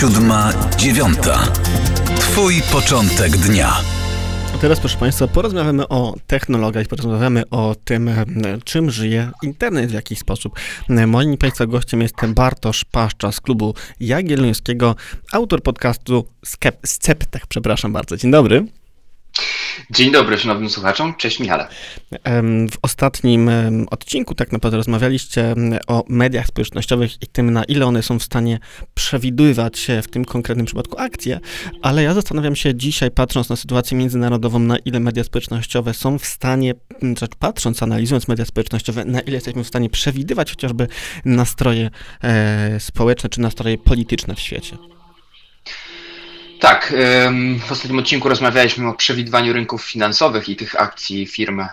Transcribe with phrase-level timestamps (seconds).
[0.00, 1.38] siódma, dziewiąta.
[2.16, 3.72] Twój początek dnia.
[4.60, 8.10] Teraz, proszę Państwa, porozmawiamy o technologiach, porozmawiamy o tym,
[8.64, 10.60] czym żyje internet w jakiś sposób.
[11.06, 14.96] Moim Państwa gościem jest Bartosz Paszcza z klubu Jagiellońskiego,
[15.32, 18.16] autor podcastu Skep, Sceptech, przepraszam bardzo.
[18.16, 18.79] Dzień dobry.
[19.90, 21.68] Dzień dobry szanownym słuchaczom, cześć Michale.
[22.70, 23.50] W ostatnim
[23.90, 25.54] odcinku tak naprawdę rozmawialiście
[25.86, 28.58] o mediach społecznościowych i tym, na ile one są w stanie
[28.94, 31.40] przewidywać w tym konkretnym przypadku akcje,
[31.82, 36.26] ale ja zastanawiam się dzisiaj, patrząc na sytuację międzynarodową, na ile media społecznościowe są w
[36.26, 40.86] stanie, znaczy patrząc, analizując media społecznościowe, na ile jesteśmy w stanie przewidywać chociażby
[41.24, 41.90] nastroje
[42.22, 44.76] e, społeczne czy nastroje polityczne w świecie.
[46.60, 46.94] Tak,
[47.66, 51.68] w ostatnim odcinku rozmawialiśmy o przewidywaniu rynków finansowych i tych akcji firm e,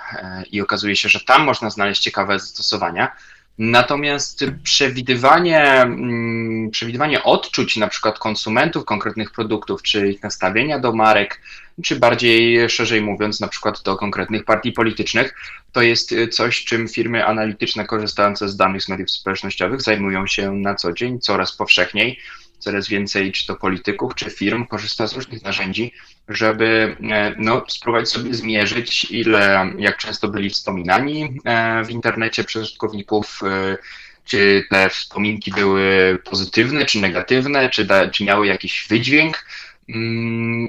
[0.51, 3.11] i okazuje się, że tam można znaleźć ciekawe zastosowania.
[3.57, 11.41] Natomiast przewidywanie, mm, przewidywanie odczuć na przykład konsumentów konkretnych produktów, czy ich nastawienia do marek,
[11.83, 15.35] czy bardziej szerzej mówiąc, na przykład do konkretnych partii politycznych,
[15.71, 20.75] to jest coś, czym firmy analityczne korzystające z danych z mediów społecznościowych zajmują się na
[20.75, 22.19] co dzień, coraz powszechniej
[22.59, 25.93] coraz więcej czy to polityków, czy firm korzysta z różnych narzędzi,
[26.29, 32.63] żeby e, no, spróbować sobie zmierzyć, ile, jak często byli wspominani e, w internecie przez
[32.63, 33.77] użytkowników, e,
[34.25, 39.45] czy te wspominki były pozytywne, czy negatywne, czy, da, czy miały jakiś wydźwięk,
[39.89, 40.67] mm,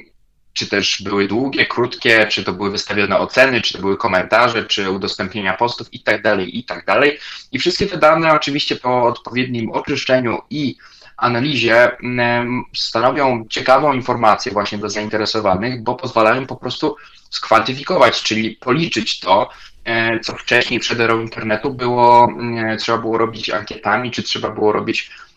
[0.52, 4.90] czy też były długie, krótkie, czy to były wystawione oceny, czy to były komentarze, czy
[4.90, 7.18] udostępnienia postów i tak dalej, i tak dalej.
[7.52, 10.76] I wszystkie te dane oczywiście po odpowiednim oczyszczeniu i
[11.18, 16.96] analizie mm, stanowią ciekawą informację właśnie dla zainteresowanych, bo pozwalają po prostu
[17.30, 19.50] skwantyfikować, czyli policzyć to,
[19.84, 24.72] e, co wcześniej przed erą internetu było, mm, trzeba było robić ankietami, czy trzeba było
[24.72, 25.27] robić E,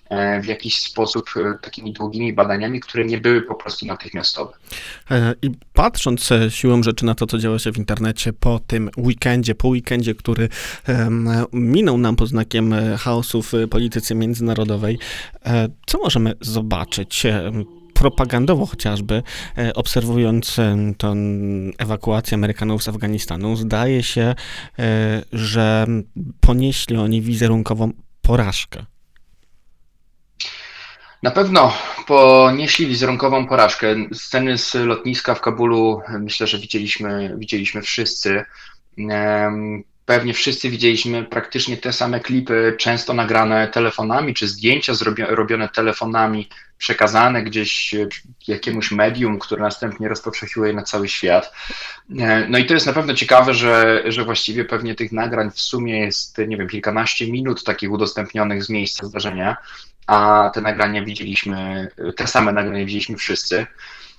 [0.41, 4.53] w jakiś sposób e, takimi długimi badaniami, które nie były po prostu natychmiastowe.
[5.11, 9.55] E, I patrząc siłą rzeczy na to, co działo się w internecie po tym weekendzie,
[9.55, 10.49] po weekendzie, który
[11.53, 14.99] minął nam pod znakiem chaosu w polityce międzynarodowej,
[15.85, 17.23] co możemy zobaczyć?
[17.93, 19.23] propagandowo chociażby,
[19.75, 20.55] obserwując
[20.97, 21.15] tę
[21.77, 24.35] ewakuację Amerykanów z Afganistanu, zdaje się,
[25.33, 25.87] że
[26.39, 27.91] ponieśli oni wizerunkową
[28.21, 28.85] porażkę.
[31.23, 31.73] Na pewno
[32.07, 33.95] ponieśli wizerunkową porażkę.
[34.13, 38.45] Sceny z lotniska w Kabulu myślę, że widzieliśmy, widzieliśmy wszyscy.
[40.05, 44.93] Pewnie wszyscy widzieliśmy praktycznie te same klipy, często nagrane telefonami, czy zdjęcia
[45.29, 47.95] robione telefonami, przekazane gdzieś
[48.47, 51.53] jakiemuś medium, które następnie rozpowszechniło je na cały świat.
[52.19, 55.61] E, no i to jest na pewno ciekawe, że, że właściwie pewnie tych nagrań w
[55.61, 59.57] sumie jest, nie wiem, kilkanaście minut takich udostępnionych z miejsca zdarzenia
[60.07, 63.67] a te nagrania widzieliśmy, te same nagrania widzieliśmy wszyscy.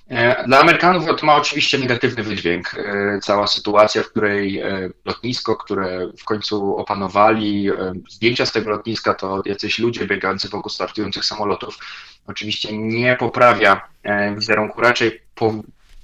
[0.09, 2.73] E, dla Amerykanów to ma oczywiście negatywny wydźwięk.
[2.73, 7.69] E, cała sytuacja, w której e, lotnisko, które w końcu opanowali,
[8.09, 11.77] zdjęcia z tego lotniska to jacyś ludzie biegający wokół startujących samolotów,
[12.27, 13.81] oczywiście nie poprawia
[14.35, 15.21] wizerunku, raczej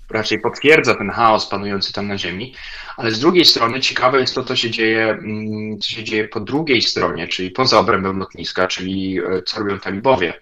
[0.10, 2.54] raczej potwierdza ten chaos panujący tam na Ziemi,
[2.98, 6.40] ale z drugiej strony ciekawe jest to, co się dzieje, mm, co się dzieje po
[6.40, 10.34] drugiej stronie, czyli poza obrębem lotniska, czyli e, co robią talibowie.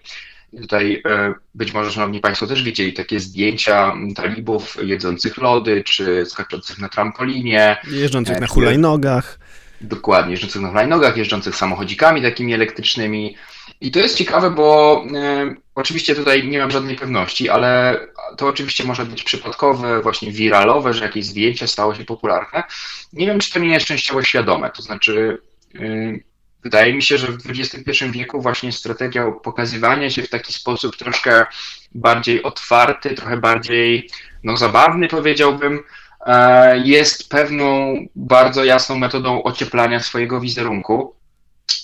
[0.60, 6.78] Tutaj e, być może, Szanowni Państwo, też widzieli takie zdjęcia talibów jedzących lody, czy skaczących
[6.78, 7.76] na trampolinie.
[7.90, 9.38] Jeżdżących e, na hulajnogach.
[9.80, 13.36] Dokładnie, jeżdżących na hulajnogach, jeżdżących samochodzikami takimi elektrycznymi.
[13.80, 18.00] I to jest ciekawe, bo e, oczywiście tutaj nie mam żadnej pewności, ale
[18.36, 22.62] to oczywiście może być przypadkowe, właśnie wiralowe, że jakieś zdjęcie stało się popularne.
[23.12, 24.70] Nie wiem, czy to nie jest częściowo świadome.
[24.70, 25.38] To znaczy,
[25.74, 25.80] e,
[26.62, 31.46] wydaje mi się, że w XXI wieku właśnie strategia pokazywania się w taki sposób troszkę
[31.94, 34.10] bardziej otwarty, trochę bardziej
[34.44, 35.82] no, zabawny, powiedziałbym,
[36.84, 41.14] jest pewną bardzo jasną metodą ocieplania swojego wizerunku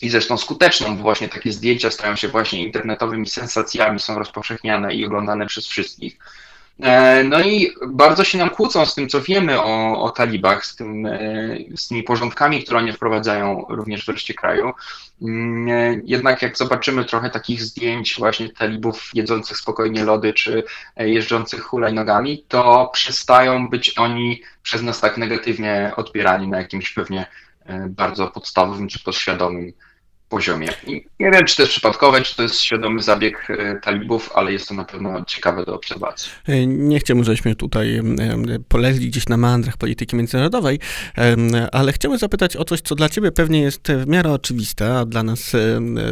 [0.02, 5.04] i zresztą skuteczną, bo właśnie takie zdjęcia stają się właśnie internetowymi sensacjami, są rozpowszechniane i
[5.04, 6.18] oglądane przez wszystkich.
[6.80, 10.76] E, no i bardzo się nam kłócą z tym, co wiemy o, o talibach, z,
[10.76, 11.18] tym, e,
[11.76, 14.72] z tymi porządkami, które oni wprowadzają również w reszcie kraju.
[15.22, 20.64] Mm, e, jednak jak zobaczymy trochę takich zdjęć właśnie talibów jedzących spokojnie lody czy
[20.96, 27.26] jeżdżących hulajnogami, to przestają być oni przez nas tak negatywnie odbierani na jakimś pewnie
[27.88, 29.72] bardzo podstawowym czy podświadomym
[30.34, 30.68] poziomie.
[30.86, 34.52] I nie wiem, czy to jest przypadkowe, czy to jest świadomy zabieg e, talibów, ale
[34.52, 36.32] jest to na pewno ciekawe do obserwacji.
[36.46, 38.00] E, nie chciałbym, żebyśmy tutaj
[38.68, 40.78] poleźli gdzieś na mandrach polityki międzynarodowej,
[41.72, 45.22] ale chciałbym zapytać o coś, co dla ciebie pewnie jest w miarę oczywiste, a dla
[45.22, 45.52] nas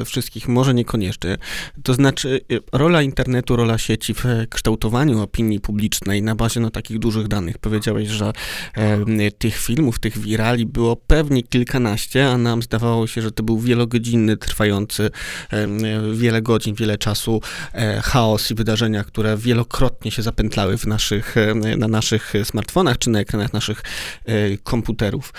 [0.04, 1.36] wszystkich może niekoniecznie.
[1.84, 2.40] To znaczy
[2.72, 7.58] rola internetu, rola sieci w kształtowaniu opinii publicznej na bazie no, takich dużych danych.
[7.58, 8.32] Powiedziałeś, że
[9.38, 14.11] tych filmów, tych wirali było pewnie kilkanaście, a nam zdawało się, że to był wielogodzinny,
[14.40, 15.10] trwający
[16.14, 17.40] wiele godzin, wiele czasu
[17.72, 21.34] e, chaos i wydarzenia, które wielokrotnie się zapętlały w naszych,
[21.78, 23.82] na naszych smartfonach czy na ekranach naszych
[24.24, 25.32] e, komputerów.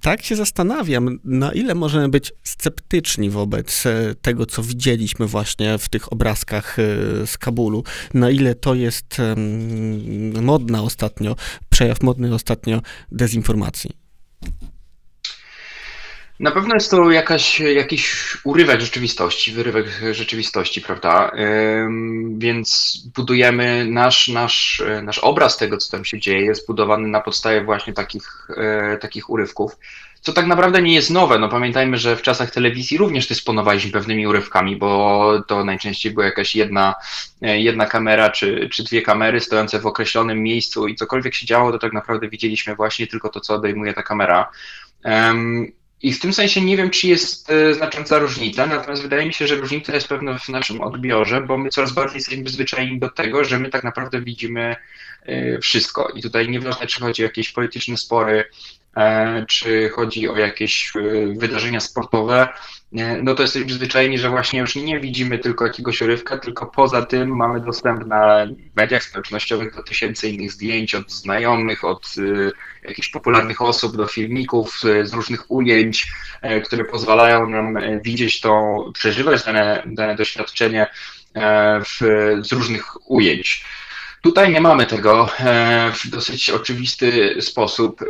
[0.00, 5.88] Tak się zastanawiam, na ile możemy być sceptyczni wobec e, tego, co widzieliśmy właśnie w
[5.88, 6.76] tych obrazkach
[7.26, 9.16] z Kabulu, na ile to jest
[10.42, 11.36] modna ostatnio,
[11.70, 12.82] przejaw modny ostatnio
[13.12, 13.90] dezinformacji.
[16.44, 21.30] Na pewno jest to jakaś, jakiś urywek rzeczywistości, wyrywek rzeczywistości, prawda?
[22.38, 27.64] Więc budujemy nasz, nasz, nasz obraz tego, co tam się dzieje, jest budowany na podstawie
[27.64, 29.76] właśnie takich, e, takich urywków.
[30.20, 31.38] Co tak naprawdę nie jest nowe.
[31.38, 36.56] No pamiętajmy, że w czasach telewizji również dysponowaliśmy pewnymi urywkami, bo to najczęściej była jakaś
[36.56, 36.94] jedna,
[37.42, 41.72] e, jedna kamera czy, czy dwie kamery stojące w określonym miejscu i cokolwiek się działo,
[41.72, 44.48] to tak naprawdę widzieliśmy właśnie tylko to, co odejmuje ta kamera.
[46.04, 49.46] I w tym sensie nie wiem, czy jest e, znacząca różnica, natomiast wydaje mi się,
[49.46, 53.44] że różnica jest pewna w naszym odbiorze, bo my coraz bardziej jesteśmy przyzwyczajeni do tego,
[53.44, 54.76] że my tak naprawdę widzimy
[55.22, 56.08] e, wszystko.
[56.08, 58.44] I tutaj nieważne, czy chodzi o jakieś polityczne spory,
[59.48, 60.92] czy chodzi o jakieś
[61.36, 62.48] wydarzenia sportowe,
[63.22, 67.36] no to jesteśmy przyzwyczajeni, że właśnie już nie widzimy tylko jakiegoś urywka, tylko poza tym
[67.36, 68.46] mamy dostęp na
[68.76, 72.14] mediach społecznościowych do tysięcy innych zdjęć od znajomych, od
[72.84, 76.12] jakichś popularnych osób, do filmików z różnych ujęć,
[76.64, 80.86] które pozwalają nam widzieć to, przeżywać dane, dane doświadczenie
[81.84, 81.98] w,
[82.42, 83.64] z różnych ujęć.
[84.24, 88.06] Tutaj nie mamy tego e, w dosyć oczywisty sposób e,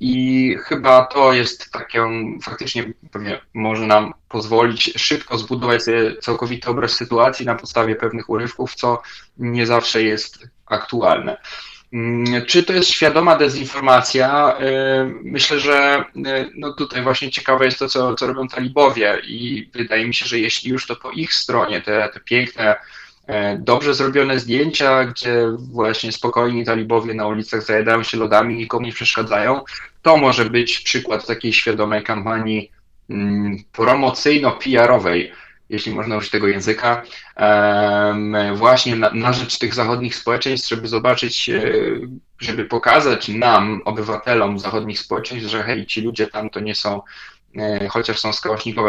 [0.00, 2.04] i chyba to jest takie,
[2.42, 5.82] faktycznie pewnie może nam pozwolić szybko zbudować
[6.20, 9.02] całkowity obraz sytuacji na podstawie pewnych urywków, co
[9.38, 11.36] nie zawsze jest aktualne.
[11.92, 14.56] Mm, czy to jest świadoma dezinformacja?
[14.58, 16.04] E, myślę, że
[16.54, 20.38] no tutaj właśnie ciekawe jest to, co, co robią talibowie i wydaje mi się, że
[20.38, 22.76] jeśli już to po ich stronie te, te piękne
[23.58, 29.60] dobrze zrobione zdjęcia, gdzie właśnie spokojni talibowie na ulicach zajadają się lodami, nikomu nie przeszkadzają.
[30.02, 32.70] To może być przykład takiej świadomej kampanii
[33.10, 35.32] mm, promocyjno-PR-owej,
[35.68, 37.02] jeśli można użyć tego języka,
[38.54, 41.62] właśnie na, na rzecz tych zachodnich społeczeństw, żeby zobaczyć, e,
[42.40, 47.43] żeby pokazać nam, obywatelom zachodnich społeczeństw, że hej, ci ludzie tam to nie są E,
[47.88, 48.42] chociaż są z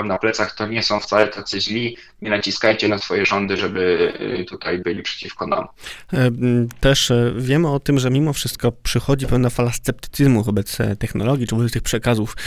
[0.06, 1.98] na plecach, to nie są wcale tacy źli.
[2.22, 5.68] Nie naciskajcie na swoje rządy, żeby e, tutaj byli przeciwko nam.
[6.14, 6.32] E,
[6.80, 11.72] też wiemy o tym, że mimo wszystko przychodzi pewna fala sceptycyzmu wobec technologii, czy wobec
[11.72, 12.38] tych przekazów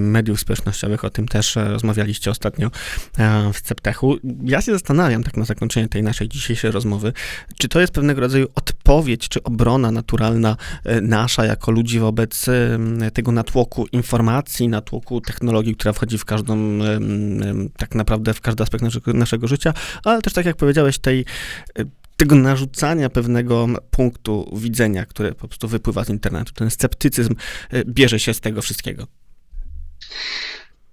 [0.00, 1.04] mediów społecznościowych.
[1.04, 2.70] O tym też rozmawialiście ostatnio
[3.52, 4.16] w Sceptechu.
[4.44, 7.12] Ja się zastanawiam, tak na zakończenie tej naszej dzisiejszej rozmowy,
[7.58, 10.56] czy to jest pewnego rodzaju odpowiedź, czy obrona naturalna
[11.02, 12.46] nasza jako ludzi wobec
[13.14, 16.78] tego natłoku informacji, natłoku technologii, technologii, która wchodzi w każdą,
[17.76, 19.74] tak naprawdę w każdy aspekt naszego, naszego życia,
[20.04, 21.24] ale też, tak jak powiedziałeś, tej
[21.78, 21.84] e,
[22.16, 26.52] tego narzucania pewnego punktu widzenia, które po prostu wypływa z internetu.
[26.54, 27.34] Ten sceptycyzm
[27.70, 29.06] e, bierze się z tego wszystkiego.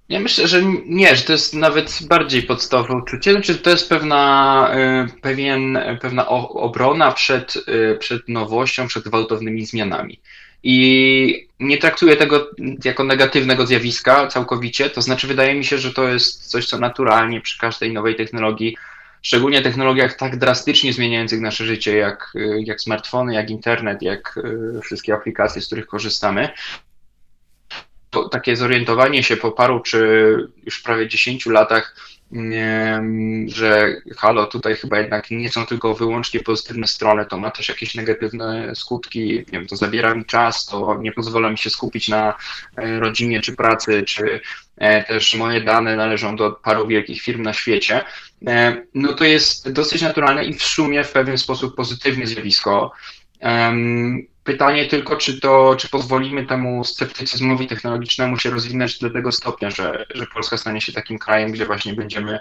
[0.10, 3.90] Ja myślę, że nie, że to jest nawet bardziej podstawowe uczucie, czy znaczy, to jest
[3.90, 7.54] pewna, e, pewien, pewna obrona przed,
[8.00, 10.20] przed nowością, przed gwałtownymi zmianami.
[10.64, 12.50] I nie traktuję tego
[12.86, 14.90] jako negatywnego zjawiska całkowicie.
[14.90, 18.78] To znaczy, wydaje mi się, że to jest coś, co naturalnie przy każdej nowej technologii,
[19.22, 24.40] szczególnie technologiach tak drastycznie zmieniających nasze życie, jak, jak smartfony, jak internet, jak
[24.78, 26.50] e, wszystkie aplikacje, z których korzystamy,
[28.14, 31.96] to takie zorientowanie się po paru czy już prawie 10 latach
[33.48, 37.96] że halo, tutaj chyba jednak nie są tylko wyłącznie pozytywne strony, to ma też jakieś
[37.96, 42.34] negatywne skutki, nie wiem, to zabiera mi czas, to nie pozwala mi się skupić na
[42.78, 44.42] e, rodzinie czy pracy, czy
[44.78, 48.02] e, też moje dane należą do paru wielkich firm na świecie,
[48.48, 52.92] e, no to jest dosyć naturalne i w sumie w pewien sposób pozytywne zjawisko.
[54.44, 60.06] Pytanie tylko, czy to, czy pozwolimy temu sceptycyzmowi technologicznemu się rozwinąć do tego stopnia, że,
[60.16, 62.40] że Polska stanie się takim krajem, gdzie właśnie będziemy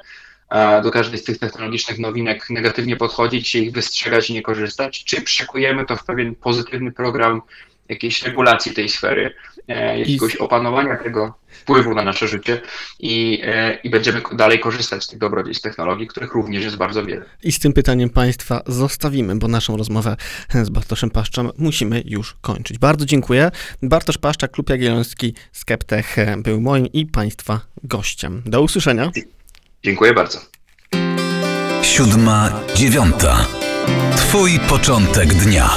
[0.51, 5.23] e, do każdej z tych technologicznych nowinek negatywnie podchodzić, ich wystrzegać i nie korzystać, czy
[5.23, 7.43] przekujemy to w pewien pozytywny program
[7.89, 9.35] jakiejś regulacji tej sfery,
[9.69, 12.61] e, jakiegoś opanowania tego wpływu na nasze życie
[13.01, 17.25] i, e, i będziemy dalej korzystać z tych dobrodziejstw technologii, których również jest bardzo wiele.
[17.43, 20.17] I z tym pytaniem Państwa zostawimy, bo naszą rozmowę
[20.63, 22.79] z Bartoszem Paszczem musimy już kończyć.
[22.79, 23.51] Bardzo dziękuję.
[23.83, 28.43] Bartosz Paszczak, Klub Jagielloński Skeptech był moim i Państwa gościem.
[28.47, 29.11] Do usłyszenia.
[29.85, 30.39] Dziękuję bardzo.
[31.83, 33.47] Siódma, dziewiąta.
[34.17, 35.71] Twój początek dnia.